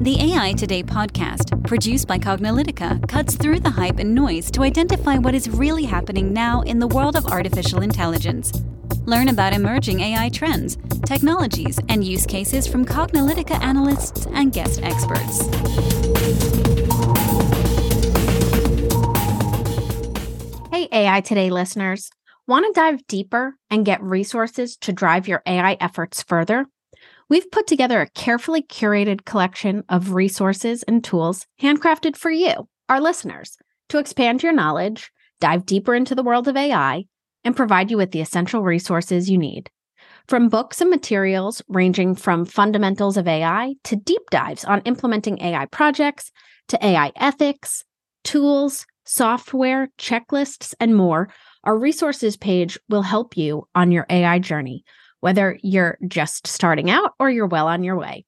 The 0.00 0.16
AI 0.32 0.52
Today 0.52 0.84
podcast, 0.84 1.66
produced 1.66 2.06
by 2.06 2.20
Cognilytica, 2.20 3.08
cuts 3.08 3.34
through 3.34 3.58
the 3.58 3.70
hype 3.70 3.98
and 3.98 4.14
noise 4.14 4.48
to 4.52 4.62
identify 4.62 5.18
what 5.18 5.34
is 5.34 5.50
really 5.50 5.82
happening 5.82 6.32
now 6.32 6.60
in 6.60 6.78
the 6.78 6.86
world 6.86 7.16
of 7.16 7.26
artificial 7.26 7.82
intelligence. 7.82 8.52
Learn 9.06 9.26
about 9.26 9.54
emerging 9.54 9.98
AI 9.98 10.28
trends, 10.28 10.78
technologies, 11.04 11.80
and 11.88 12.04
use 12.04 12.26
cases 12.26 12.64
from 12.68 12.84
Cognilytica 12.86 13.60
analysts 13.60 14.26
and 14.26 14.52
guest 14.52 14.80
experts. 14.84 15.40
Hey, 20.70 20.86
AI 20.92 21.20
Today 21.22 21.50
listeners. 21.50 22.08
Want 22.46 22.66
to 22.66 22.80
dive 22.80 23.04
deeper 23.08 23.56
and 23.68 23.84
get 23.84 24.00
resources 24.00 24.76
to 24.76 24.92
drive 24.92 25.26
your 25.26 25.42
AI 25.44 25.76
efforts 25.80 26.22
further? 26.22 26.66
We've 27.30 27.50
put 27.50 27.66
together 27.66 28.00
a 28.00 28.08
carefully 28.08 28.62
curated 28.62 29.26
collection 29.26 29.84
of 29.90 30.14
resources 30.14 30.82
and 30.84 31.04
tools 31.04 31.46
handcrafted 31.60 32.16
for 32.16 32.30
you, 32.30 32.68
our 32.88 33.02
listeners, 33.02 33.58
to 33.90 33.98
expand 33.98 34.42
your 34.42 34.54
knowledge, 34.54 35.10
dive 35.38 35.66
deeper 35.66 35.94
into 35.94 36.14
the 36.14 36.22
world 36.22 36.48
of 36.48 36.56
AI, 36.56 37.04
and 37.44 37.54
provide 37.54 37.90
you 37.90 37.98
with 37.98 38.12
the 38.12 38.22
essential 38.22 38.62
resources 38.62 39.28
you 39.28 39.36
need. 39.36 39.68
From 40.26 40.48
books 40.48 40.80
and 40.80 40.88
materials 40.88 41.60
ranging 41.68 42.14
from 42.14 42.46
fundamentals 42.46 43.18
of 43.18 43.28
AI 43.28 43.74
to 43.84 43.96
deep 43.96 44.22
dives 44.30 44.64
on 44.64 44.80
implementing 44.82 45.38
AI 45.42 45.66
projects 45.66 46.32
to 46.68 46.82
AI 46.84 47.12
ethics, 47.16 47.84
tools, 48.24 48.86
software, 49.04 49.90
checklists, 49.98 50.72
and 50.80 50.96
more, 50.96 51.28
our 51.64 51.78
resources 51.78 52.38
page 52.38 52.78
will 52.88 53.02
help 53.02 53.36
you 53.36 53.68
on 53.74 53.92
your 53.92 54.06
AI 54.08 54.38
journey 54.38 54.82
whether 55.20 55.58
you're 55.62 55.98
just 56.06 56.46
starting 56.46 56.90
out 56.90 57.12
or 57.18 57.30
you're 57.30 57.46
well 57.46 57.66
on 57.66 57.82
your 57.82 57.96
way. 57.96 58.24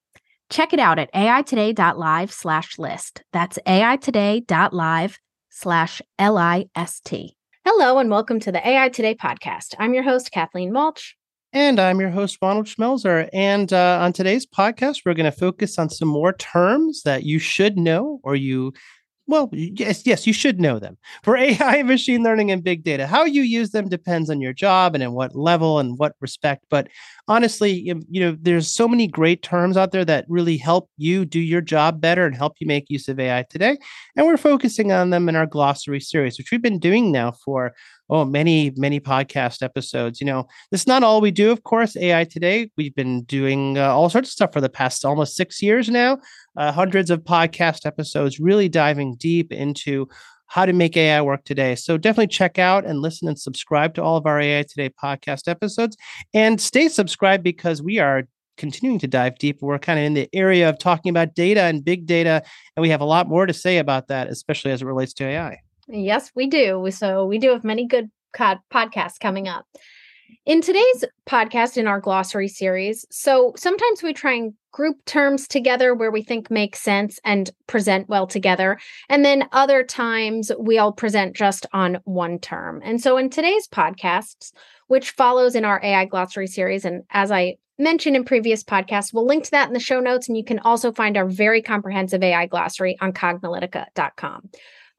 Check 0.48 0.72
it 0.72 0.80
out 0.80 0.98
at 0.98 1.12
aitoday.live 1.12 2.32
slash 2.32 2.78
list. 2.78 3.22
That's 3.32 3.58
aitoday.live 3.66 5.18
slash 5.50 6.02
L-I-S-T. 6.18 7.36
Hello 7.64 7.98
and 7.98 8.10
welcome 8.10 8.40
to 8.40 8.50
the 8.50 8.66
AI 8.66 8.88
Today 8.88 9.14
podcast. 9.14 9.74
I'm 9.78 9.94
your 9.94 10.02
host, 10.02 10.32
Kathleen 10.32 10.72
Walch. 10.72 11.14
And 11.52 11.78
I'm 11.80 12.00
your 12.00 12.10
host, 12.10 12.38
Ronald 12.40 12.66
Schmelzer. 12.66 13.28
And 13.32 13.72
uh, 13.72 13.98
on 14.00 14.12
today's 14.12 14.46
podcast, 14.46 15.02
we're 15.04 15.14
going 15.14 15.30
to 15.30 15.36
focus 15.36 15.78
on 15.78 15.90
some 15.90 16.08
more 16.08 16.32
terms 16.32 17.02
that 17.02 17.24
you 17.24 17.38
should 17.38 17.76
know 17.76 18.20
or 18.22 18.36
you 18.36 18.72
well, 19.30 19.48
yes, 19.52 20.06
yes, 20.06 20.26
you 20.26 20.32
should 20.32 20.60
know 20.60 20.78
them. 20.78 20.98
For 21.22 21.36
AI, 21.36 21.82
machine 21.82 22.22
learning, 22.22 22.50
and 22.50 22.62
big 22.62 22.84
data, 22.84 23.06
how 23.06 23.24
you 23.24 23.42
use 23.42 23.70
them 23.70 23.88
depends 23.88 24.28
on 24.28 24.40
your 24.40 24.52
job 24.52 24.94
and 24.94 25.02
in 25.02 25.12
what 25.12 25.34
level 25.34 25.78
and 25.78 25.98
what 25.98 26.14
respect. 26.20 26.64
But 26.68 26.88
honestly, 27.28 27.72
you, 27.72 28.20
know, 28.20 28.36
there's 28.40 28.70
so 28.70 28.88
many 28.88 29.06
great 29.06 29.42
terms 29.42 29.76
out 29.76 29.92
there 29.92 30.04
that 30.04 30.26
really 30.28 30.56
help 30.56 30.90
you 30.96 31.24
do 31.24 31.40
your 31.40 31.60
job 31.60 32.00
better 32.00 32.26
and 32.26 32.36
help 32.36 32.54
you 32.60 32.66
make 32.66 32.90
use 32.90 33.08
of 33.08 33.20
AI 33.20 33.44
today. 33.48 33.78
And 34.16 34.26
we're 34.26 34.36
focusing 34.36 34.92
on 34.92 35.10
them 35.10 35.28
in 35.28 35.36
our 35.36 35.46
glossary 35.46 36.00
series, 36.00 36.36
which 36.36 36.50
we've 36.50 36.62
been 36.62 36.80
doing 36.80 37.12
now 37.12 37.32
for 37.32 37.72
oh 38.10 38.24
many 38.24 38.72
many 38.76 39.00
podcast 39.00 39.62
episodes 39.62 40.20
you 40.20 40.26
know 40.26 40.46
this 40.70 40.82
is 40.82 40.86
not 40.86 41.02
all 41.02 41.20
we 41.20 41.30
do 41.30 41.50
of 41.50 41.62
course 41.62 41.96
ai 41.96 42.24
today 42.24 42.70
we've 42.76 42.94
been 42.94 43.22
doing 43.22 43.78
uh, 43.78 43.86
all 43.94 44.10
sorts 44.10 44.28
of 44.28 44.32
stuff 44.32 44.52
for 44.52 44.60
the 44.60 44.68
past 44.68 45.04
almost 45.04 45.36
six 45.36 45.62
years 45.62 45.88
now 45.88 46.18
uh, 46.56 46.70
hundreds 46.72 47.10
of 47.10 47.20
podcast 47.20 47.86
episodes 47.86 48.38
really 48.38 48.68
diving 48.68 49.16
deep 49.16 49.52
into 49.52 50.08
how 50.50 50.66
to 50.66 50.72
make 50.72 50.96
AI 50.96 51.22
work 51.22 51.44
today. 51.44 51.76
So 51.76 51.96
definitely 51.96 52.26
check 52.26 52.58
out 52.58 52.84
and 52.84 53.00
listen 53.00 53.28
and 53.28 53.38
subscribe 53.38 53.94
to 53.94 54.02
all 54.02 54.16
of 54.16 54.26
our 54.26 54.40
AI 54.40 54.64
Today 54.64 54.90
podcast 54.90 55.46
episodes 55.46 55.96
and 56.34 56.60
stay 56.60 56.88
subscribed 56.88 57.44
because 57.44 57.80
we 57.80 58.00
are 58.00 58.24
continuing 58.56 58.98
to 58.98 59.06
dive 59.06 59.38
deep. 59.38 59.58
We're 59.60 59.78
kind 59.78 60.00
of 60.00 60.04
in 60.04 60.14
the 60.14 60.28
area 60.32 60.68
of 60.68 60.78
talking 60.78 61.10
about 61.10 61.34
data 61.34 61.62
and 61.62 61.84
big 61.84 62.04
data, 62.04 62.42
and 62.76 62.82
we 62.82 62.90
have 62.90 63.00
a 63.00 63.04
lot 63.04 63.28
more 63.28 63.46
to 63.46 63.52
say 63.52 63.78
about 63.78 64.08
that, 64.08 64.28
especially 64.28 64.72
as 64.72 64.82
it 64.82 64.86
relates 64.86 65.14
to 65.14 65.24
AI. 65.24 65.58
Yes, 65.90 66.30
we 66.34 66.46
do. 66.46 66.88
So 66.90 67.26
we 67.26 67.38
do 67.38 67.50
have 67.50 67.64
many 67.64 67.86
good 67.86 68.10
podcasts 68.36 69.18
coming 69.20 69.48
up. 69.48 69.66
In 70.46 70.60
today's 70.62 71.04
podcast, 71.26 71.76
in 71.76 71.88
our 71.88 72.00
glossary 72.00 72.46
series, 72.46 73.04
so 73.10 73.52
sometimes 73.56 74.02
we 74.02 74.12
try 74.12 74.34
and 74.34 74.54
group 74.72 75.04
terms 75.04 75.48
together 75.48 75.92
where 75.94 76.12
we 76.12 76.22
think 76.22 76.50
make 76.50 76.76
sense 76.76 77.18
and 77.24 77.50
present 77.66 78.08
well 78.08 78.28
together. 78.28 78.78
And 79.08 79.24
then 79.24 79.48
other 79.50 79.82
times 79.82 80.52
we 80.58 80.78
all 80.78 80.92
present 80.92 81.34
just 81.34 81.66
on 81.72 81.98
one 82.04 82.38
term. 82.38 82.80
And 82.84 83.00
so 83.00 83.16
in 83.16 83.28
today's 83.28 83.66
podcasts, 83.66 84.52
which 84.86 85.10
follows 85.10 85.56
in 85.56 85.64
our 85.64 85.80
AI 85.82 86.04
glossary 86.04 86.46
series, 86.46 86.84
and 86.84 87.02
as 87.10 87.32
I 87.32 87.56
mentioned 87.78 88.14
in 88.14 88.24
previous 88.24 88.62
podcasts, 88.62 89.12
we'll 89.12 89.26
link 89.26 89.44
to 89.44 89.50
that 89.50 89.66
in 89.66 89.74
the 89.74 89.80
show 89.80 89.98
notes. 89.98 90.28
And 90.28 90.36
you 90.36 90.44
can 90.44 90.60
also 90.60 90.92
find 90.92 91.16
our 91.16 91.26
very 91.26 91.60
comprehensive 91.60 92.22
AI 92.22 92.46
glossary 92.46 92.96
on 93.00 93.12
cognilytica.com. 93.12 94.50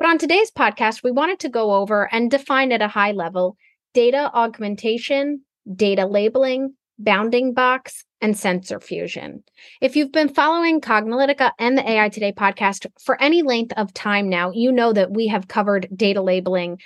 But 0.01 0.09
on 0.09 0.17
today's 0.17 0.49
podcast, 0.49 1.03
we 1.03 1.11
wanted 1.11 1.37
to 1.41 1.49
go 1.49 1.75
over 1.75 2.11
and 2.11 2.31
define 2.31 2.71
at 2.71 2.81
a 2.81 2.87
high 2.87 3.11
level 3.11 3.55
data 3.93 4.31
augmentation, 4.33 5.41
data 5.75 6.07
labeling, 6.07 6.73
bounding 6.97 7.53
box, 7.53 8.03
and 8.19 8.35
sensor 8.35 8.79
fusion. 8.79 9.43
If 9.79 9.95
you've 9.95 10.11
been 10.11 10.33
following 10.33 10.81
Cognilytica 10.81 11.51
and 11.59 11.77
the 11.77 11.87
AI 11.87 12.09
Today 12.09 12.33
podcast 12.35 12.87
for 12.99 13.21
any 13.21 13.43
length 13.43 13.73
of 13.77 13.93
time 13.93 14.27
now, 14.27 14.49
you 14.49 14.71
know 14.71 14.91
that 14.91 15.11
we 15.11 15.27
have 15.27 15.47
covered 15.47 15.87
data 15.95 16.23
labeling 16.23 16.79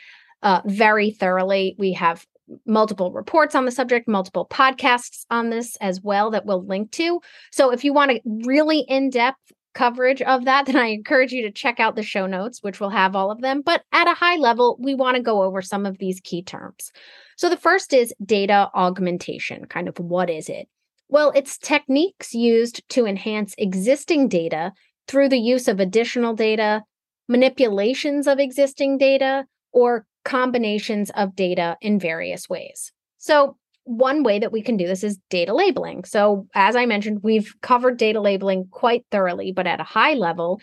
uh, 0.44 0.60
very 0.66 1.12
thoroughly. 1.12 1.74
We 1.80 1.94
have 1.94 2.26
multiple 2.66 3.14
reports 3.14 3.56
on 3.56 3.64
the 3.64 3.72
subject, 3.72 4.10
multiple 4.10 4.46
podcasts 4.46 5.26
on 5.30 5.52
this 5.52 5.78
as 5.78 6.02
well 6.02 6.32
that 6.32 6.46
we'll 6.46 6.66
link 6.66 6.92
to. 6.92 7.22
So 7.54 7.72
if 7.72 7.86
you 7.86 7.94
want 7.94 8.12
a 8.12 8.22
really 8.26 8.80
in 8.80 9.10
depth 9.10 9.54
coverage 9.76 10.22
of 10.24 10.46
that, 10.46 10.66
then 10.66 10.78
I 10.78 10.88
encourage 10.88 11.32
you 11.32 11.44
to 11.44 11.52
check 11.52 11.80
out 11.80 11.96
the 11.96 12.04
show 12.04 12.26
notes, 12.26 12.64
which 12.64 12.80
will 12.80 12.90
have 12.90 13.16
all 13.16 13.30
of 13.30 13.42
them. 13.42 13.62
But 13.62 13.84
at 13.92 14.08
a 14.08 14.16
high 14.16 14.38
level, 14.38 14.78
we 14.80 14.96
want 14.96 15.18
to 15.18 15.24
go 15.24 15.44
over 15.44 15.62
some 15.62 15.86
of 15.86 16.00
these 16.00 16.20
key 16.22 16.42
terms. 16.42 16.92
So 17.38 17.50
the 17.50 17.58
first 17.58 17.94
is 17.94 18.14
data 18.26 18.70
augmentation. 18.74 19.66
Kind 19.66 19.88
of 19.88 20.00
what 20.00 20.30
is 20.30 20.50
it? 20.50 20.68
Well, 21.10 21.32
it's 21.36 21.58
techniques 21.58 22.34
used 22.34 22.82
to 22.90 23.06
enhance 23.06 23.54
existing 23.58 24.30
data 24.30 24.72
through 25.08 25.30
the 25.30 25.40
use 25.40 25.68
of 25.68 25.80
additional 25.80 26.34
data, 26.34 26.82
manipulations 27.28 28.28
of 28.28 28.40
existing 28.40 28.98
data, 28.98 29.46
or 29.72 30.08
combinations 30.24 31.12
of 31.12 31.36
data 31.36 31.78
in 31.82 32.00
various 32.00 32.50
ways. 32.50 32.92
So, 33.18 33.58
one 33.86 34.24
way 34.24 34.40
that 34.40 34.52
we 34.52 34.62
can 34.62 34.78
do 34.78 34.88
this 34.88 35.04
is 35.04 35.20
data 35.30 35.54
labeling. 35.54 36.04
So, 36.04 36.48
as 36.54 36.76
I 36.76 36.86
mentioned, 36.86 37.20
we've 37.24 37.54
covered 37.62 37.98
data 37.98 38.20
labeling 38.20 38.68
quite 38.72 39.06
thoroughly, 39.12 39.52
but 39.52 39.68
at 39.68 39.80
a 39.80 39.84
high 39.84 40.14
level, 40.14 40.60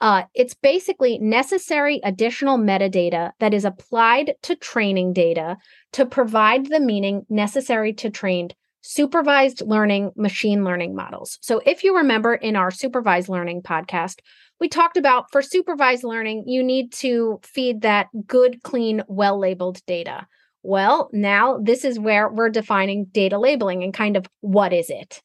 uh, 0.00 0.24
it's 0.34 0.54
basically 0.54 1.18
necessary 1.18 2.00
additional 2.04 2.58
metadata 2.58 3.32
that 3.40 3.54
is 3.54 3.64
applied 3.64 4.34
to 4.42 4.54
training 4.54 5.14
data 5.14 5.56
to 5.92 6.04
provide 6.04 6.66
the 6.66 6.80
meaning 6.80 7.24
necessary 7.30 7.94
to 7.94 8.10
trained 8.10 8.54
supervised 8.82 9.62
learning 9.62 10.12
machine 10.14 10.62
learning 10.62 10.94
models. 10.94 11.38
So, 11.40 11.60
if 11.64 11.82
you 11.82 11.96
remember 11.96 12.34
in 12.34 12.56
our 12.56 12.70
supervised 12.70 13.28
learning 13.28 13.62
podcast, 13.62 14.20
we 14.60 14.68
talked 14.68 14.96
about 14.96 15.30
for 15.32 15.42
supervised 15.42 16.04
learning, 16.04 16.44
you 16.46 16.62
need 16.62 16.92
to 16.94 17.40
feed 17.42 17.82
that 17.82 18.08
good, 18.26 18.62
clean, 18.62 19.02
well 19.08 19.38
labeled 19.38 19.80
data. 19.86 20.26
Well, 20.66 21.08
now 21.12 21.58
this 21.58 21.84
is 21.84 21.96
where 21.96 22.28
we're 22.28 22.50
defining 22.50 23.04
data 23.04 23.38
labeling 23.38 23.84
and 23.84 23.94
kind 23.94 24.16
of 24.16 24.26
what 24.40 24.72
is 24.72 24.90
it? 24.90 25.22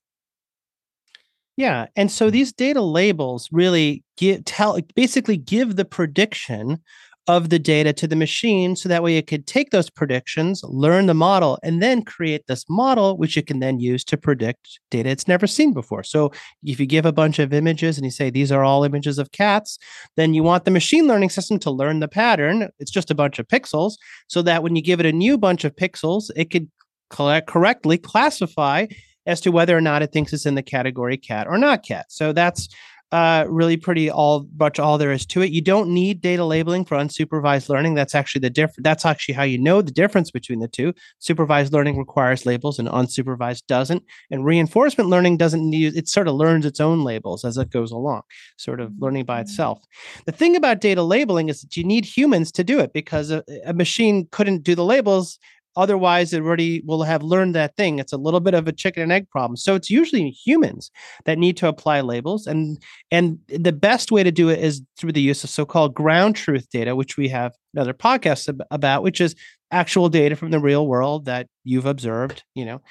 Yeah, 1.58 1.88
and 1.96 2.12
so 2.12 2.30
these 2.30 2.54
data 2.54 2.82
labels 2.82 3.50
really 3.52 4.04
give 4.18 4.46
tell 4.46 4.80
basically 4.96 5.38
give 5.38 5.78
the 5.78 5.86
prediction 5.86 6.80
of 7.28 7.50
the 7.50 7.60
data 7.60 7.94
to 7.94 8.08
the 8.08 8.16
machine 8.16 8.76
so 8.76 8.90
that 8.90 9.04
way 9.04 9.16
it 9.16 9.28
could 9.28 9.46
take 9.46 9.70
those 9.70 9.90
predictions, 9.90 10.64
learn 10.64 11.06
the 11.06 11.14
model, 11.14 11.60
and 11.64 11.82
then 11.82 12.04
create 12.04 12.48
this 12.48 12.66
model, 12.68 13.16
which 13.18 13.38
it 13.38 13.46
can 13.46 13.60
then 13.60 13.80
use 13.80 14.04
to 14.04 14.18
predict 14.18 14.80
data 14.90 15.10
it's 15.10 15.28
never 15.28 15.46
seen 15.46 15.72
before. 15.74 16.04
So 16.04 16.32
if 16.64 16.80
you 16.80 16.86
give 16.86 17.06
a 17.06 17.14
bunch 17.14 17.38
of 17.38 17.54
images 17.54 17.98
and 17.98 18.06
you 18.06 18.12
say 18.12 18.30
these 18.30 18.52
are 18.52 18.64
all 18.64 18.84
images 18.84 19.20
of 19.20 19.32
cats, 19.32 19.78
then 20.18 20.34
you 20.34 20.42
want 20.42 20.66
the 20.66 20.72
machine 20.72 21.08
learning 21.08 21.30
system 21.30 21.60
to 21.60 21.72
learn 21.72 22.00
the 22.00 22.08
pattern. 22.08 22.70
It's 22.80 22.92
just 22.92 23.12
a 23.12 23.16
bunch 23.16 23.38
of 23.40 23.48
pixels 23.48 23.94
so 24.28 24.42
that 24.42 24.64
when 24.64 24.76
you 24.76 24.82
give 24.82 25.00
it 25.00 25.06
a 25.06 25.12
new 25.12 25.38
bunch 25.38 25.64
of 25.64 25.76
pixels, 25.76 26.32
it 26.36 26.46
could 26.46 26.70
correctly 27.10 27.98
classify 27.98 28.88
as 29.28 29.42
to 29.42 29.52
whether 29.52 29.78
or 29.78 29.82
not 29.82 30.02
it 30.02 30.12
thinks 30.12 30.34
it's 30.34 30.46
in 30.46 30.56
the 30.56 30.64
category 30.64 31.18
cat 31.18 31.48
or 31.48 31.58
not 31.58 31.86
cat. 31.86 32.06
So 32.10 32.34
that's 32.34 32.68
uh, 33.12 33.46
really 33.50 33.76
pretty 33.76 34.10
all 34.10 34.48
much 34.58 34.80
all 34.80 34.98
there 34.98 35.12
is 35.12 35.26
to 35.26 35.42
it. 35.42 35.52
You 35.52 35.62
don't 35.62 35.90
need 35.90 36.22
data 36.22 36.46
labeling 36.46 36.86
for 36.86 36.98
unsupervised 36.98 37.68
learning. 37.68 37.96
That's 37.96 38.16
actually 38.16 38.40
the 38.40 38.50
difference. 38.50 38.80
That's 38.84 39.06
actually 39.06 39.34
how 39.34 39.44
you 39.44 39.58
know 39.58 39.82
the 39.82 39.92
difference 39.92 40.32
between 40.32 40.60
the 40.60 40.68
two. 40.68 40.94
Supervised 41.20 41.74
learning 41.74 41.98
requires 41.98 42.46
labels, 42.46 42.80
and 42.80 42.88
unsupervised 42.88 43.68
doesn't. 43.68 44.04
And 44.30 44.46
reinforcement 44.46 45.10
learning 45.10 45.38
doesn't 45.38 45.70
need. 45.70 45.96
It 45.96 46.08
sort 46.08 46.30
of 46.30 46.36
learns 46.36 46.66
its 46.66 46.80
own 46.80 47.04
labels 47.04 47.44
as 47.44 47.58
it 47.58 47.70
goes 47.70 47.92
along, 47.92 48.22
sort 48.58 48.80
of 48.80 48.94
learning 49.00 49.26
by 49.26 49.42
itself. 49.42 49.80
The 50.26 50.32
thing 50.32 50.56
about 50.56 50.80
data 50.80 51.04
labeling 51.04 51.50
is 51.50 51.62
that 51.62 51.76
you 51.76 51.84
need 51.84 52.06
humans 52.06 52.52
to 52.54 52.64
do 52.64 52.80
it 52.80 52.94
because 52.94 53.30
a, 53.30 53.44
a 53.66 53.74
machine 53.74 54.30
couldn't 54.32 54.64
do 54.64 54.74
the 54.74 54.86
labels 54.86 55.38
Otherwise, 55.76 56.34
it 56.34 56.42
already 56.42 56.82
will 56.86 57.04
have 57.04 57.24
learned 57.24 57.56
that 57.56 57.76
thing. 57.76 58.00
It's 58.00 58.14
a 58.14 58.18
little 58.18 58.40
bit 58.40 58.54
of 58.54 58.68
a 58.68 58.72
chicken 58.72 59.04
and 59.04 59.12
egg 59.12 59.30
problem. 59.30 59.56
So 59.56 59.76
it's 59.76 59.90
usually 59.90 60.30
humans 60.30 60.92
that 61.26 61.38
need 61.38 61.58
to 61.58 61.68
apply 61.68 62.02
labels. 62.02 62.48
And 62.48 62.78
and 63.10 63.40
the 63.48 63.72
best 63.72 64.12
way 64.12 64.24
to 64.24 64.32
do 64.32 64.50
it 64.50 64.60
is 64.60 64.82
through 64.98 65.14
the 65.14 65.22
use 65.22 65.44
of 65.44 65.50
so-called 65.50 65.94
ground 65.94 66.36
truth 66.36 66.70
data, 66.70 66.96
which 66.96 67.18
we 67.18 67.30
have 67.30 67.54
another 67.74 67.94
podcast 67.94 68.54
about, 68.70 69.04
which 69.04 69.22
is 69.22 69.36
actual 69.72 70.10
data 70.10 70.36
from 70.36 70.52
the 70.52 70.60
real 70.60 70.86
world 70.86 71.26
that 71.26 71.48
you've 71.64 71.86
observed, 71.86 72.44
you 72.54 72.66
know. 72.66 72.82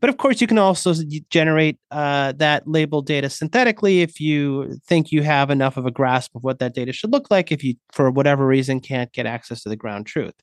But 0.00 0.10
of 0.10 0.18
course, 0.18 0.42
you 0.42 0.46
can 0.46 0.58
also 0.58 0.92
generate 1.30 1.78
uh, 1.90 2.32
that 2.32 2.68
label 2.68 3.00
data 3.00 3.30
synthetically 3.30 4.02
if 4.02 4.20
you 4.20 4.78
think 4.86 5.10
you 5.10 5.22
have 5.22 5.50
enough 5.50 5.78
of 5.78 5.86
a 5.86 5.90
grasp 5.90 6.36
of 6.36 6.42
what 6.42 6.58
that 6.58 6.74
data 6.74 6.92
should 6.92 7.10
look 7.10 7.30
like. 7.30 7.50
If 7.50 7.64
you, 7.64 7.76
for 7.92 8.10
whatever 8.10 8.46
reason, 8.46 8.80
can't 8.80 9.10
get 9.12 9.24
access 9.24 9.62
to 9.62 9.70
the 9.70 9.76
ground 9.76 10.06
truth. 10.06 10.34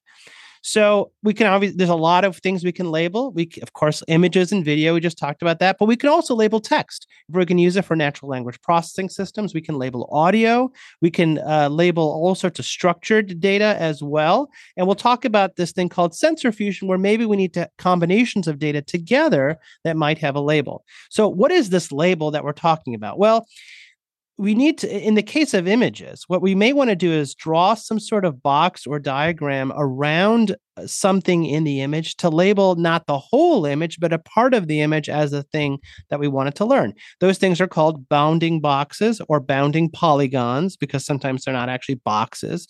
So 0.68 1.12
we 1.22 1.36
can 1.36 1.46
obviously 1.46 1.78
there's 1.78 1.92
a 1.92 1.96
lot 1.96 2.26
of 2.26 2.38
things 2.38 2.64
we 2.64 2.72
can 2.72 2.90
label. 2.90 3.32
We 3.32 3.52
of 3.62 3.74
course 3.74 4.02
images 4.08 4.52
and 4.52 4.66
video. 4.66 4.96
We 4.96 5.00
just 5.00 5.20
talked 5.20 5.44
about 5.44 5.60
that, 5.60 5.78
but 5.78 5.86
we 5.86 5.96
can 5.96 6.10
also 6.10 6.34
label 6.34 6.60
text. 6.60 7.06
If 7.30 7.36
we 7.36 7.46
can 7.46 7.60
use 7.60 7.76
it 7.76 7.86
for 7.86 7.96
natural 7.96 8.32
language 8.32 8.60
processing 8.64 9.10
systems, 9.10 9.54
we 9.54 9.62
can 9.62 9.78
label 9.78 10.10
audio. 10.12 10.72
We 11.04 11.12
can 11.12 11.38
uh, 11.38 11.70
label 11.70 12.02
all 12.02 12.34
sorts 12.34 12.58
of 12.58 12.66
structured 12.66 13.40
data 13.40 13.78
as 13.80 14.02
well. 14.02 14.50
And 14.76 14.88
we'll 14.88 14.96
talk 14.96 15.24
about 15.24 15.56
this 15.56 15.72
thing 15.72 15.88
called 15.88 16.16
sensor 16.16 16.52
fusion, 16.52 16.88
where 16.88 16.98
maybe 16.98 17.28
we 17.28 17.38
need 17.38 17.54
to 17.54 17.70
combinations 17.78 18.48
of 18.48 18.58
data 18.58 18.82
together 18.82 19.60
that 19.84 19.96
might 19.96 20.18
have 20.18 20.36
a 20.36 20.42
label. 20.42 20.84
So 21.12 21.28
what 21.28 21.52
is 21.52 21.70
this 21.70 21.92
label 21.92 22.32
that 22.32 22.44
we're 22.44 22.54
talking 22.54 22.96
about? 22.96 23.20
Well 23.20 23.46
we 24.38 24.54
need 24.54 24.78
to 24.80 24.90
in 24.90 25.16
the 25.16 25.24
case 25.24 25.54
of 25.54 25.68
images 25.68 26.26
what 26.28 26.42
we 26.42 26.56
may 26.56 26.74
want 26.74 26.90
to 26.90 26.96
do 26.96 27.12
is 27.12 27.34
draw 27.36 27.74
some 27.74 28.00
sort 28.00 28.26
of 28.26 28.44
box 28.44 28.86
or 28.86 29.00
diagram 29.00 29.72
around 29.76 30.56
something 30.86 31.46
in 31.46 31.64
the 31.64 31.82
image 31.82 32.16
to 32.18 32.30
label 32.30 32.76
not 32.76 33.08
the 33.08 33.18
whole 33.18 33.66
image, 33.66 34.00
but 34.00 34.14
a 34.14 34.20
part 34.20 34.54
of 34.54 34.68
the 34.68 34.82
image 34.82 35.10
as 35.10 35.34
a 35.34 35.44
thing 35.44 35.80
that 36.10 36.20
we 36.20 36.28
wanted 36.28 36.56
to 36.56 36.66
learn. 36.66 36.94
Those 37.20 37.38
things 37.38 37.62
are 37.62 37.68
called 37.68 38.08
bounding 38.10 38.60
boxes 38.60 39.22
or 39.28 39.40
bounding 39.40 39.90
polygons 39.90 40.76
because 40.76 41.06
sometimes 41.06 41.44
they're 41.44 41.54
not 41.54 41.70
actually 41.70 41.96
boxes. 41.96 42.68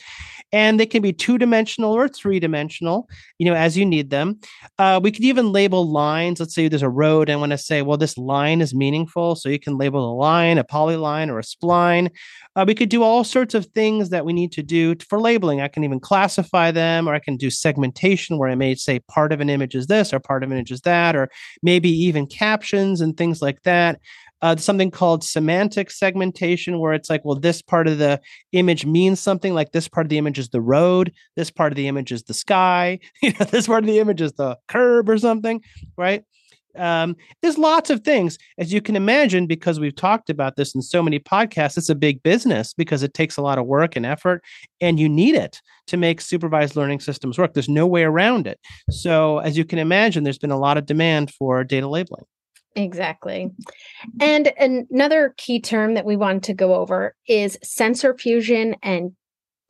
And 0.52 0.80
they 0.80 0.86
can 0.86 1.02
be 1.02 1.14
two 1.14 1.38
dimensional 1.38 1.92
or 1.94 2.08
three 2.08 2.40
dimensional, 2.40 3.10
you 3.40 3.46
know, 3.46 3.56
as 3.56 3.78
you 3.78 3.86
need 3.86 4.10
them. 4.10 4.40
Uh, 4.78 5.00
we 5.02 5.12
could 5.12 5.24
even 5.24 5.52
label 5.52 5.90
lines. 5.90 6.40
Let's 6.40 6.54
say 6.54 6.68
there's 6.68 6.82
a 6.82 6.90
road 6.90 7.30
and 7.30 7.38
I 7.38 7.40
want 7.40 7.52
to 7.52 7.58
say, 7.58 7.82
well, 7.82 7.98
this 7.98 8.18
line 8.18 8.62
is 8.62 8.74
meaningful. 8.74 9.36
So 9.36 9.50
you 9.50 9.60
can 9.60 9.78
label 9.78 10.12
a 10.12 10.16
line, 10.16 10.58
a 10.58 10.64
polyline, 10.64 11.30
or 11.30 11.40
a 11.40 11.44
spline. 11.44 12.10
Uh, 12.56 12.64
we 12.68 12.76
could 12.76 12.90
do 12.90 13.04
all 13.04 13.24
sorts 13.24 13.54
of 13.54 13.66
things 13.68 14.10
that 14.10 14.26
we 14.26 14.32
need 14.32 14.52
to 14.54 14.64
do 14.64 14.96
for 15.10 15.20
labeling. 15.20 15.62
I 15.62 15.68
can 15.68 15.84
even 15.84 16.00
classify 16.00 16.72
them, 16.72 17.10
or 17.10 17.14
I 17.14 17.20
can 17.20 17.36
do 17.36 17.50
segmentation 17.96 18.38
where 18.38 18.50
I 18.50 18.56
may 18.56 18.76
say 18.76 19.00
part 19.00 19.32
of 19.32 19.42
an 19.42 19.50
image 19.50 19.76
is 19.76 19.88
this, 19.88 20.14
or 20.14 20.20
part 20.20 20.44
of 20.44 20.52
an 20.52 20.58
image 20.58 20.72
is 20.72 20.82
that, 20.82 21.16
or 21.16 21.30
maybe 21.62 21.90
even 21.90 22.28
captions 22.28 23.02
and 23.02 23.16
things 23.16 23.42
like 23.42 23.62
that. 23.64 24.00
Uh, 24.42 24.56
something 24.56 24.92
called 24.92 25.24
semantic 25.24 25.90
segmentation, 25.90 26.80
where 26.80 26.94
it's 26.94 27.10
like, 27.10 27.24
well, 27.24 27.40
this 27.40 27.62
part 27.62 27.88
of 27.88 27.98
the 27.98 28.20
image 28.52 28.86
means 28.86 29.20
something 29.20 29.54
like 29.54 29.72
this 29.72 29.88
part 29.88 30.06
of 30.06 30.10
the 30.10 30.18
image 30.18 30.38
is 30.38 30.50
the 30.50 30.62
road, 30.62 31.12
this 31.36 31.50
part 31.50 31.72
of 31.72 31.78
the 31.78 31.88
image 31.88 32.12
is 32.12 32.24
the 32.24 32.34
sky, 32.34 33.00
you 33.24 33.32
know, 33.40 33.46
this 33.46 33.68
part 33.68 33.84
of 33.84 33.88
the 33.88 34.00
image 34.00 34.22
is 34.22 34.34
the 34.34 34.58
curb 34.68 35.10
or 35.10 35.18
something, 35.18 35.62
right? 35.98 36.24
Um, 36.78 37.16
there's 37.42 37.58
lots 37.58 37.90
of 37.90 38.02
things 38.02 38.38
as 38.58 38.72
you 38.74 38.82
can 38.82 38.96
imagine 38.96 39.48
because 39.48 39.80
we've 39.80 39.96
talked 39.96 40.30
about 40.30 40.56
this 40.56 40.76
in 40.76 40.82
so 40.82 41.02
many 41.02 41.20
podcasts 41.20 41.78
it's 41.78 41.90
a 41.90 41.96
big 41.96 42.22
business 42.24 42.74
because 42.74 43.04
it 43.04 43.14
takes 43.14 43.38
a 43.38 43.42
lot 43.42 43.58
of 43.58 43.66
work 43.66 43.96
and 43.96 44.06
effort 44.06 44.44
and 44.82 45.00
you 45.00 45.10
need 45.10 45.36
it 45.36 45.62
to 45.88 45.98
make 45.98 46.22
supervised 46.22 46.76
learning 46.76 47.00
systems 47.00 47.38
work. 47.38 47.54
There's 47.54 47.70
no 47.70 47.86
way 47.86 48.04
around 48.04 48.48
it. 48.48 48.60
So 48.90 49.40
as 49.40 49.58
you 49.58 49.66
can 49.66 49.80
imagine 49.80 50.24
there's 50.24 50.38
been 50.38 50.52
a 50.52 50.60
lot 50.60 50.78
of 50.78 50.86
demand 50.86 51.32
for 51.32 51.64
data 51.64 51.88
labeling. 51.88 52.26
Exactly. 52.76 53.52
And 54.20 54.52
another 54.60 55.34
key 55.38 55.62
term 55.62 55.94
that 55.94 56.06
we 56.06 56.18
want 56.18 56.44
to 56.46 56.54
go 56.54 56.76
over 56.76 57.16
is 57.28 57.58
sensor 57.64 58.14
fusion 58.18 58.76
and 58.84 59.16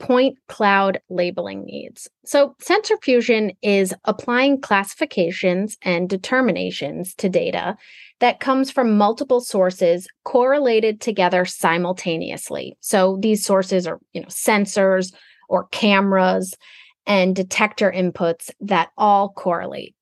point 0.05 0.37
cloud 0.47 0.99
labeling 1.09 1.65
needs. 1.65 2.07
So, 2.25 2.55
sensor 2.59 2.97
fusion 3.01 3.51
is 3.61 3.93
applying 4.05 4.61
classifications 4.61 5.77
and 5.81 6.07
determinations 6.09 7.15
to 7.15 7.29
data 7.29 7.75
that 8.19 8.39
comes 8.39 8.69
from 8.71 8.97
multiple 8.97 9.41
sources 9.41 10.07
correlated 10.23 11.01
together 11.01 11.43
simultaneously. 11.43 12.77
So, 12.81 13.17
these 13.19 13.43
sources 13.43 13.87
are, 13.87 13.99
you 14.13 14.21
know, 14.21 14.27
sensors 14.27 15.13
or 15.49 15.67
cameras 15.67 16.53
and 17.07 17.35
detector 17.35 17.91
inputs 17.91 18.51
that 18.61 18.89
all 18.97 19.29
correlate. 19.29 19.95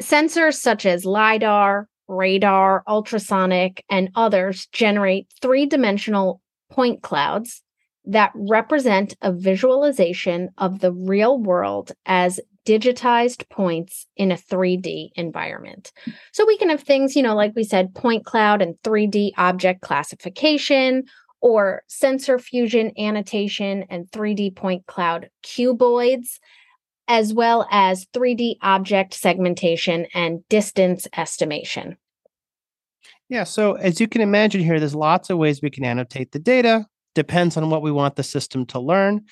Sensors 0.00 0.54
such 0.54 0.84
as 0.84 1.04
LiDAR, 1.04 1.88
radar, 2.08 2.82
ultrasonic, 2.88 3.84
and 3.88 4.10
others 4.16 4.66
generate 4.72 5.28
three 5.40 5.66
dimensional 5.66 6.40
point 6.70 7.02
clouds 7.02 7.62
that 8.04 8.32
represent 8.34 9.14
a 9.22 9.32
visualization 9.32 10.50
of 10.58 10.80
the 10.80 10.92
real 10.92 11.38
world 11.38 11.92
as 12.06 12.40
digitized 12.66 13.48
points 13.48 14.06
in 14.16 14.30
a 14.30 14.36
3D 14.36 15.10
environment. 15.16 15.92
So 16.32 16.46
we 16.46 16.56
can 16.58 16.68
have 16.68 16.82
things, 16.82 17.16
you 17.16 17.22
know, 17.22 17.34
like 17.34 17.52
we 17.56 17.64
said, 17.64 17.94
point 17.94 18.24
cloud 18.24 18.62
and 18.62 18.76
3D 18.84 19.32
object 19.36 19.82
classification, 19.82 21.04
or 21.40 21.82
sensor 21.88 22.38
fusion 22.38 22.92
annotation 22.96 23.84
and 23.90 24.08
3D 24.12 24.54
point 24.54 24.86
cloud 24.86 25.28
cuboids, 25.44 26.38
as 27.08 27.34
well 27.34 27.66
as 27.70 28.06
3D 28.14 28.56
object 28.62 29.12
segmentation 29.12 30.06
and 30.14 30.46
distance 30.48 31.08
estimation. 31.16 31.96
Yeah, 33.28 33.44
so 33.44 33.72
as 33.74 34.00
you 34.00 34.06
can 34.06 34.20
imagine 34.20 34.62
here, 34.62 34.78
there's 34.78 34.94
lots 34.94 35.30
of 35.30 35.38
ways 35.38 35.60
we 35.60 35.70
can 35.70 35.84
annotate 35.84 36.30
the 36.30 36.38
data 36.38 36.86
depends 37.14 37.56
on 37.56 37.70
what 37.70 37.82
we 37.82 37.92
want 37.92 38.16
the 38.16 38.22
system 38.22 38.66
to 38.66 38.80
learn. 38.80 39.22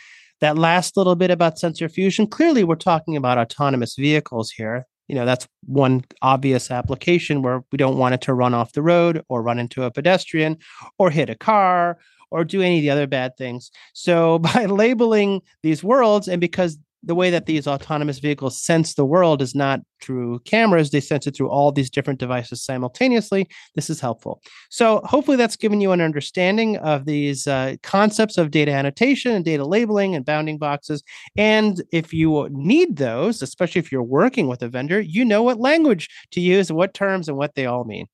That 0.41 0.57
last 0.57 0.97
little 0.97 1.17
bit 1.17 1.31
about 1.31 1.59
sensor 1.59 1.89
fusion, 1.89 2.27
clearly 2.27 2.65
we're 2.65 2.77
talking 2.77 3.17
about 3.17 3.39
autonomous 3.39 3.95
vehicles 3.97 4.51
here. 4.51 4.87
You 5.07 5.17
know, 5.17 5.27
that's 5.27 5.47
one 5.67 6.05
obvious 6.23 6.71
application 6.71 7.43
where 7.43 7.65
we 7.73 7.79
don't 7.79 7.99
want 7.99 8.15
it 8.15 8.21
to 8.23 8.35
run 8.35 8.55
off 8.55 8.73
the 8.73 8.83
road 8.83 9.23
or 9.29 9.43
run 9.43 9.59
into 9.59 9.83
a 9.83 9.91
pedestrian 9.91 10.59
or 10.99 11.11
hit 11.11 11.29
a 11.29 11.35
car 11.35 11.99
or 12.31 12.45
do 12.45 12.63
any 12.63 12.79
of 12.79 12.83
the 12.83 12.91
other 12.91 13.07
bad 13.07 13.37
things. 13.37 13.71
So 13.93 14.39
by 14.55 14.67
labeling 14.67 15.43
these 15.63 15.83
worlds 15.85 16.29
and 16.29 16.41
because 16.41 16.79
the 17.03 17.15
way 17.15 17.31
that 17.31 17.47
these 17.47 17.67
autonomous 17.67 18.19
vehicles 18.19 18.61
sense 18.61 18.95
the 18.95 19.05
world 19.05 19.43
is 19.43 19.55
not 19.55 19.81
through 20.01 20.39
cameras 20.41 20.91
they 20.91 21.01
sense 21.01 21.27
it 21.27 21.37
through 21.37 21.51
all 21.51 21.73
these 21.73 21.91
different 21.91 22.21
devices 22.21 22.63
simultaneously. 22.65 23.49
This 23.75 23.91
is 23.91 24.01
helpful. 24.01 24.41
So 24.71 25.01
hopefully 25.05 25.37
that's 25.37 25.57
given 25.57 25.81
you 25.81 25.93
an 25.93 26.01
understanding 26.01 26.77
of 26.79 27.05
these 27.05 27.47
uh, 27.47 27.77
concepts 27.83 28.39
of 28.39 28.51
data 28.51 28.73
annotation 28.73 29.33
and 29.33 29.45
data 29.45 29.65
labeling 29.65 30.15
and 30.15 30.25
bounding 30.25 30.59
boxes. 30.59 31.03
And 31.37 31.83
if 31.93 32.13
you 32.13 32.49
need 32.51 32.97
those 32.97 33.43
especially 33.43 33.79
if 33.79 33.93
you're 33.93 34.03
working 34.03 34.49
with 34.49 34.63
a 34.63 34.69
vendor 34.69 35.01
you 35.01 35.25
know 35.25 35.43
what 35.43 35.59
language 35.59 36.09
to 36.33 36.41
use 36.41 36.73
what 36.73 36.95
terms 36.95 37.29
and 37.29 37.37
what 37.37 37.55
they 37.55 37.67
all 37.67 37.85
mean 37.85 38.07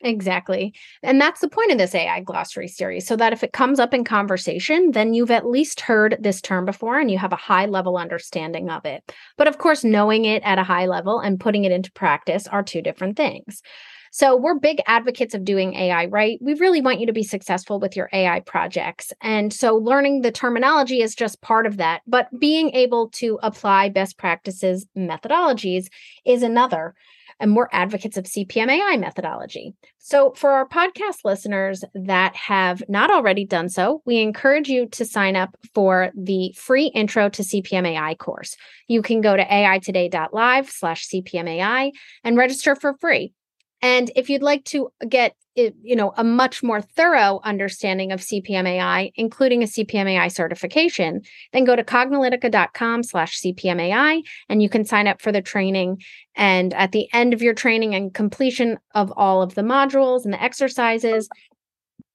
Exactly. 0.00 0.74
And 1.02 1.20
that's 1.20 1.40
the 1.40 1.48
point 1.48 1.72
of 1.72 1.78
this 1.78 1.94
AI 1.94 2.20
glossary 2.20 2.68
series. 2.68 3.06
So 3.06 3.16
that 3.16 3.32
if 3.32 3.42
it 3.42 3.52
comes 3.52 3.80
up 3.80 3.92
in 3.92 4.04
conversation, 4.04 4.92
then 4.92 5.12
you've 5.12 5.30
at 5.30 5.46
least 5.46 5.80
heard 5.80 6.16
this 6.20 6.40
term 6.40 6.64
before 6.64 6.98
and 7.00 7.10
you 7.10 7.18
have 7.18 7.32
a 7.32 7.36
high 7.36 7.66
level 7.66 7.96
understanding 7.96 8.70
of 8.70 8.84
it. 8.84 9.12
But 9.36 9.48
of 9.48 9.58
course, 9.58 9.82
knowing 9.82 10.24
it 10.24 10.42
at 10.44 10.58
a 10.58 10.64
high 10.64 10.86
level 10.86 11.18
and 11.18 11.40
putting 11.40 11.64
it 11.64 11.72
into 11.72 11.90
practice 11.92 12.46
are 12.46 12.62
two 12.62 12.80
different 12.80 13.16
things. 13.16 13.60
So 14.10 14.36
we're 14.36 14.54
big 14.58 14.80
advocates 14.86 15.34
of 15.34 15.44
doing 15.44 15.74
AI 15.74 16.06
right. 16.06 16.38
We 16.40 16.54
really 16.54 16.80
want 16.80 17.00
you 17.00 17.06
to 17.06 17.12
be 17.12 17.22
successful 17.22 17.78
with 17.78 17.96
your 17.96 18.08
AI 18.12 18.40
projects. 18.40 19.12
And 19.20 19.52
so 19.52 19.76
learning 19.76 20.22
the 20.22 20.32
terminology 20.32 21.02
is 21.02 21.14
just 21.14 21.42
part 21.42 21.66
of 21.66 21.76
that. 21.76 22.02
But 22.06 22.28
being 22.38 22.70
able 22.70 23.08
to 23.10 23.38
apply 23.42 23.90
best 23.90 24.16
practices 24.16 24.86
methodologies 24.96 25.88
is 26.24 26.42
another 26.42 26.94
and 27.40 27.54
we're 27.54 27.68
advocates 27.72 28.16
of 28.16 28.24
CPMAI 28.24 28.98
methodology. 28.98 29.74
So, 29.98 30.32
for 30.36 30.50
our 30.50 30.68
podcast 30.68 31.24
listeners 31.24 31.84
that 31.94 32.34
have 32.36 32.82
not 32.88 33.10
already 33.10 33.44
done 33.44 33.68
so, 33.68 34.02
we 34.04 34.18
encourage 34.18 34.68
you 34.68 34.86
to 34.88 35.04
sign 35.04 35.36
up 35.36 35.56
for 35.74 36.10
the 36.16 36.52
free 36.56 36.86
intro 36.86 37.28
to 37.28 37.42
CPMAI 37.42 38.18
course. 38.18 38.56
You 38.86 39.02
can 39.02 39.20
go 39.20 39.36
to 39.36 39.44
aitoday.live 39.44 40.70
slash 40.70 41.08
CPMAI 41.08 41.92
and 42.24 42.36
register 42.36 42.74
for 42.74 42.94
free. 42.94 43.32
And 43.80 44.10
if 44.16 44.28
you'd 44.28 44.42
like 44.42 44.64
to 44.66 44.90
get 45.08 45.34
you 45.58 45.96
know 45.96 46.12
a 46.16 46.24
much 46.24 46.62
more 46.62 46.80
thorough 46.80 47.40
understanding 47.44 48.12
of 48.12 48.20
CPMAI, 48.20 49.12
including 49.16 49.62
a 49.62 49.66
CPMAI 49.66 50.30
certification, 50.30 51.22
then 51.52 51.64
go 51.64 51.76
to 51.76 51.82
cognilytica.com 51.82 53.02
slash 53.02 53.40
CPMAI 53.40 54.22
and 54.48 54.62
you 54.62 54.68
can 54.68 54.84
sign 54.84 55.06
up 55.06 55.20
for 55.20 55.32
the 55.32 55.42
training. 55.42 56.00
And 56.36 56.72
at 56.74 56.92
the 56.92 57.08
end 57.12 57.34
of 57.34 57.42
your 57.42 57.54
training 57.54 57.94
and 57.94 58.14
completion 58.14 58.78
of 58.94 59.12
all 59.16 59.42
of 59.42 59.54
the 59.54 59.62
modules 59.62 60.24
and 60.24 60.32
the 60.32 60.42
exercises, 60.42 61.28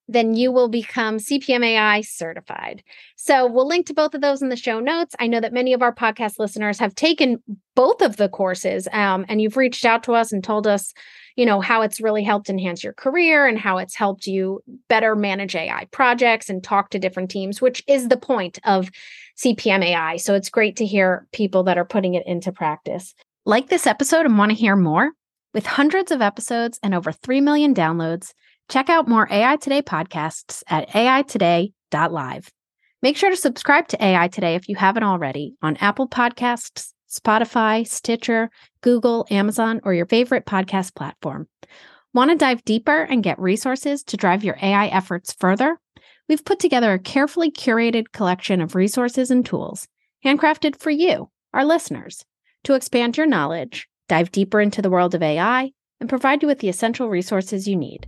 then 0.08 0.34
you 0.34 0.52
will 0.52 0.68
become 0.68 1.18
CPMAI 1.18 2.06
certified. 2.06 2.84
So 3.16 3.48
we'll 3.48 3.68
link 3.68 3.86
to 3.88 3.94
both 3.94 4.14
of 4.14 4.22
those 4.22 4.42
in 4.42 4.50
the 4.50 4.56
show 4.56 4.80
notes. 4.80 5.16
I 5.20 5.28
know 5.28 5.40
that 5.40 5.54
many 5.54 5.74
of 5.74 5.82
our 5.82 5.94
podcast 5.94 6.40
listeners 6.40 6.80
have 6.80 6.94
taken 6.94 7.42
both 7.76 8.02
of 8.02 8.18
the 8.18 8.30
courses 8.30 8.88
um, 8.92 9.26
and 9.30 9.42
you've 9.42 9.58
reached 9.58 9.86
out 9.86 10.04
to 10.04 10.14
us 10.14 10.32
and 10.32 10.44
told 10.44 10.68
us, 10.68 10.94
you 11.36 11.46
know, 11.46 11.62
how 11.62 11.82
it's 11.82 12.02
really 12.02 12.24
helped 12.24 12.50
enhance 12.50 12.84
your 12.84 12.94
career 12.94 13.48
and 13.48 13.58
how 13.58 13.78
it's 13.78 13.96
helped 13.96 14.28
you 14.28 14.62
better 14.90 15.16
manage 15.16 15.56
AI 15.56 15.88
projects 15.92 16.50
and 16.50 16.64
talk 16.64 16.90
to 16.90 17.00
different 17.00 17.32
teams, 17.32 17.62
which 17.62 17.82
is 17.88 18.10
the 18.10 18.18
point 18.18 18.60
of 18.66 18.92
CPMAI. 19.38 20.20
So 20.20 20.36
it's 20.36 20.50
great 20.50 20.76
to 20.78 20.86
hear 20.86 21.28
people 21.32 21.64
that 21.64 21.78
are 21.78 21.86
putting 21.86 22.14
it 22.14 22.28
into 22.28 22.52
practice. 22.52 23.16
Like 23.46 23.70
this 23.70 23.88
episode 23.88 24.26
and 24.26 24.38
want 24.38 24.52
to 24.52 24.58
hear 24.58 24.76
more? 24.76 25.12
With 25.54 25.66
hundreds 25.66 26.12
of 26.12 26.22
episodes 26.22 26.80
and 26.82 26.96
over 26.96 27.12
3 27.12 27.40
million 27.42 27.76
downloads, 27.76 28.34
Check 28.74 28.90
out 28.90 29.08
more 29.08 29.28
AI 29.30 29.58
Today 29.58 29.84
podcasts 29.84 30.64
at 30.68 30.90
aitoday.live. 30.90 32.52
Make 33.04 33.18
sure 33.18 33.30
to 33.30 33.38
subscribe 33.38 33.88
to 33.90 34.04
AI 34.04 34.30
Today 34.30 34.56
if 34.56 34.68
you 34.68 34.76
haven't 34.76 35.04
already 35.04 35.54
on 35.62 35.78
Apple 35.78 36.10
Podcasts, 36.10 36.92
Spotify, 37.08 37.88
Stitcher, 37.88 38.50
Google, 38.82 39.28
Amazon, 39.30 39.80
or 39.84 39.94
your 39.94 40.08
favorite 40.08 40.48
podcast 40.48 40.96
platform. 40.96 41.48
Want 42.16 42.32
to 42.32 42.36
dive 42.36 42.66
deeper 42.66 43.04
and 43.04 43.22
get 43.22 43.38
resources 43.38 44.02
to 44.06 44.18
drive 44.18 44.44
your 44.44 44.58
AI 44.60 44.88
efforts 44.88 45.34
further? 45.34 45.80
We've 46.28 46.44
put 46.44 46.58
together 46.58 46.94
a 46.94 47.00
carefully 47.00 47.52
curated 47.52 48.12
collection 48.12 48.60
of 48.60 48.74
resources 48.74 49.30
and 49.30 49.46
tools, 49.46 49.88
handcrafted 50.26 50.80
for 50.80 50.90
you, 50.90 51.30
our 51.54 51.64
listeners, 51.64 52.26
to 52.64 52.74
expand 52.74 53.18
your 53.18 53.28
knowledge, 53.28 53.88
dive 54.10 54.32
deeper 54.32 54.60
into 54.60 54.82
the 54.82 54.90
world 54.90 55.14
of 55.14 55.22
AI, 55.22 55.70
and 56.00 56.10
provide 56.10 56.42
you 56.42 56.48
with 56.48 56.58
the 56.58 56.70
essential 56.70 57.08
resources 57.08 57.68
you 57.68 57.76
need. 57.76 58.08